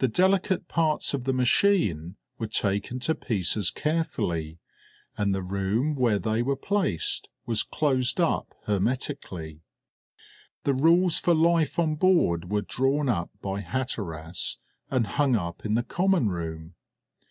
[0.00, 4.58] The delicate parts of the machine were taken to pieces carefully,
[5.16, 9.62] and the room where they were placed was closed up hermetically.
[10.64, 14.58] The rules for life on board were drawn up by Hatteras
[14.90, 16.74] and hung up in the common room.